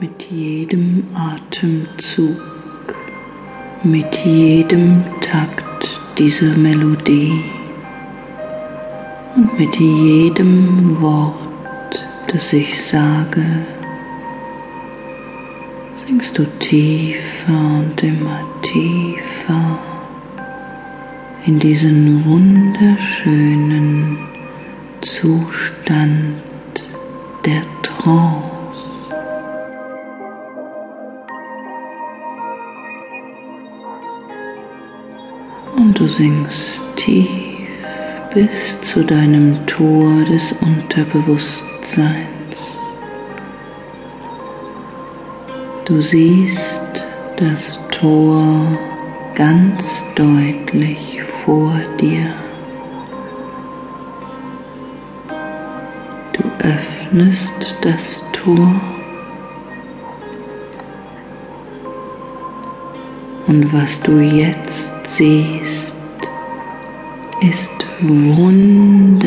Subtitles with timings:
[0.00, 2.36] mit jedem Atemzug,
[3.82, 7.42] mit jedem Takt dieser Melodie
[9.34, 13.44] und mit jedem Wort, das ich sage,
[16.06, 19.78] sinkst du tiefer und immer tiefer
[21.44, 24.16] in diesen wunderschönen
[25.00, 26.36] Zustand
[27.44, 28.47] der Trance.
[35.76, 37.28] Und du sinkst tief
[38.34, 42.78] bis zu deinem Tor des Unterbewusstseins.
[45.84, 48.66] Du siehst das Tor
[49.34, 52.26] ganz deutlich vor dir.
[56.32, 58.80] Du öffnest das Tor
[63.48, 65.94] und was du jetzt siehst,
[67.40, 69.18] ist wunderschön.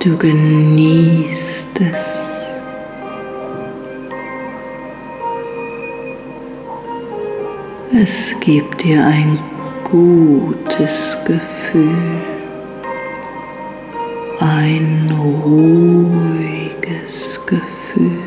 [0.00, 2.24] Du genießt es.
[7.96, 9.38] Es gibt dir ein
[9.84, 12.33] gutes Gefühl,
[14.40, 16.24] ein ruhiges
[17.46, 18.18] Gefühl.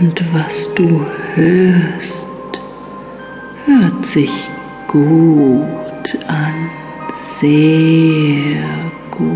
[0.00, 2.26] Und was du hörst,
[3.66, 4.30] hört sich
[4.88, 6.70] gut an,
[7.12, 8.64] sehr
[9.10, 9.26] gut.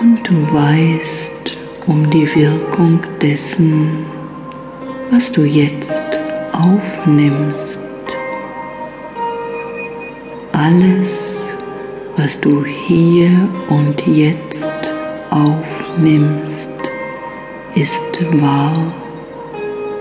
[0.00, 4.06] Und du weißt um die Wirkung dessen,
[5.10, 6.02] was du jetzt
[6.52, 7.80] aufnimmst.
[10.52, 11.54] Alles,
[12.16, 13.30] was du hier
[13.68, 14.68] und jetzt
[15.30, 16.70] aufnimmst,
[17.74, 18.92] ist wahr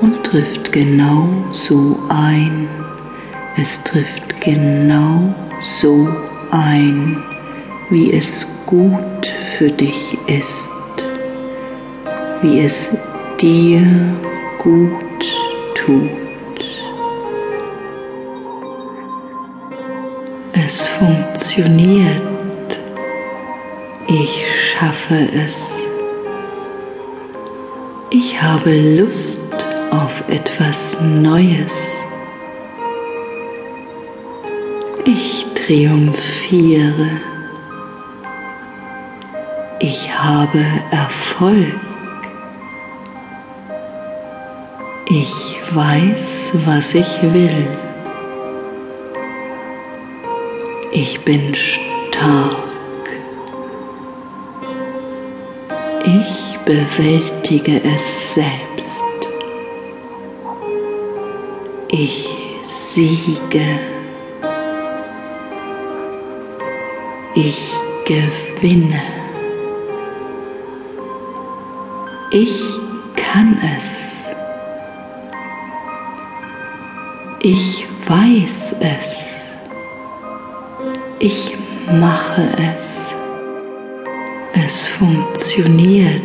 [0.02, 2.68] und trifft genau so ein.
[3.58, 5.34] Es trifft genau
[5.80, 6.08] so
[6.52, 7.22] ein,
[7.90, 9.28] wie es gut
[9.58, 10.72] für dich ist,
[12.42, 12.92] wie es
[13.40, 13.84] dir
[14.66, 15.24] gut
[15.76, 16.10] tut.
[20.54, 22.80] Es funktioniert.
[24.08, 25.76] Ich schaffe es.
[28.10, 29.54] Ich habe Lust
[29.92, 31.76] auf etwas Neues.
[35.06, 37.22] Ich triumphiere.
[39.80, 41.95] Ich habe Erfolg.
[45.18, 47.68] Ich weiß, was ich will.
[50.92, 52.58] Ich bin stark.
[56.04, 59.32] Ich bewältige es selbst.
[61.88, 62.28] Ich
[62.64, 63.80] siege.
[67.36, 67.62] Ich
[68.04, 69.02] gewinne.
[72.32, 72.60] Ich
[73.16, 74.15] kann es.
[77.48, 79.52] Ich weiß es.
[81.20, 83.14] Ich mache es.
[84.54, 86.24] Es funktioniert.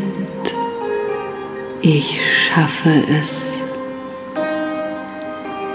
[1.82, 3.52] Ich schaffe es.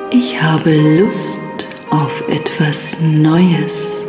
[0.10, 4.08] Ich habe Lust auf etwas Neues.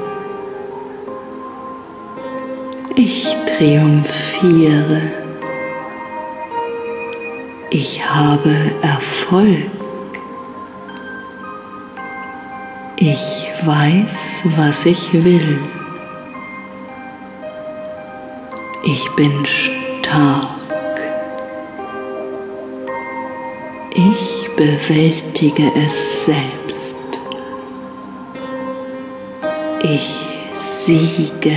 [2.94, 5.02] Ich triumphiere.
[7.68, 9.75] Ich habe Erfolg.
[12.98, 15.58] Ich weiß, was ich will.
[18.84, 20.48] Ich bin stark.
[23.94, 26.96] Ich bewältige es selbst.
[29.82, 31.56] Ich siege.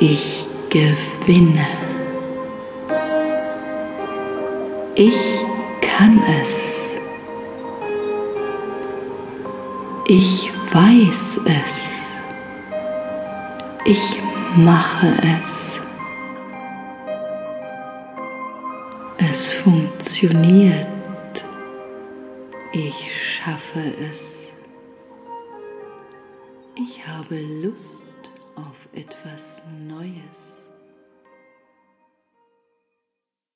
[0.00, 1.66] Ich gewinne.
[4.96, 5.44] Ich
[5.80, 6.79] kann es.
[10.12, 12.16] Ich weiß es.
[13.84, 14.16] Ich
[14.56, 15.06] mache
[15.38, 15.80] es.
[19.18, 20.88] Es funktioniert.
[22.72, 24.48] Ich schaffe es.
[26.74, 28.04] Ich habe Lust
[28.56, 30.49] auf etwas Neues.